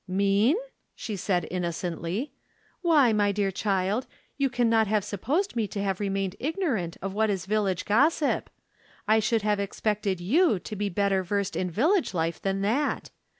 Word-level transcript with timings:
"Mean?" 0.07 0.55
she 0.95 1.15
said, 1.15 1.47
innocently. 1.51 2.33
"Why 2.81 3.13
my 3.13 3.31
dear 3.31 3.51
child, 3.51 4.07
you 4.35 4.49
can 4.49 4.67
not 4.67 4.87
have 4.87 5.03
supposed 5.03 5.55
me 5.55 5.67
to 5.67 5.83
have 5.83 5.99
remained 5.99 6.35
ignorant 6.39 6.97
of 7.03 7.13
what 7.13 7.29
is 7.29 7.45
village 7.45 7.85
gossip! 7.85 8.49
I 9.07 9.19
should 9.19 9.43
have 9.43 9.59
expected 9.59 10.19
you 10.19 10.57
to 10.57 10.75
be 10.75 10.89
better 10.89 11.21
versed 11.21 11.55
in 11.55 11.69
village 11.69 12.15
life 12.15 12.41
than 12.41 12.61
that. 12.63 13.11